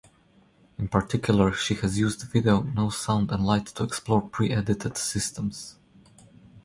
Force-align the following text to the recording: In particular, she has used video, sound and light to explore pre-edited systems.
In 0.79 0.87
particular, 0.87 1.53
she 1.53 1.75
has 1.75 1.99
used 1.99 2.23
video, 2.23 2.65
sound 2.89 3.31
and 3.31 3.45
light 3.45 3.67
to 3.67 3.83
explore 3.83 4.23
pre-edited 4.27 4.97
systems. 4.97 5.77